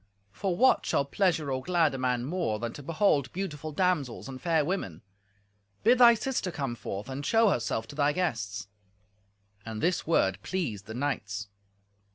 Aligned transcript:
For 0.31 0.57
what 0.57 0.83
shall 0.83 1.05
pleasure 1.05 1.51
or 1.51 1.61
glad 1.61 1.93
a 1.93 1.97
man 1.99 2.25
more 2.25 2.57
than 2.57 2.73
to 2.73 2.81
behold 2.81 3.31
beautiful 3.31 3.71
damsels 3.71 4.27
and 4.27 4.41
fair 4.41 4.65
women? 4.65 5.03
Bid 5.83 5.99
thy 5.99 6.15
sister 6.15 6.49
come 6.49 6.73
forth 6.73 7.07
and 7.07 7.23
show 7.23 7.49
herself 7.49 7.85
to 7.89 7.95
thy 7.95 8.11
guests." 8.11 8.67
And 9.63 9.79
this 9.79 10.07
word 10.07 10.41
pleased 10.41 10.87
the 10.87 10.95
knights. 10.95 11.49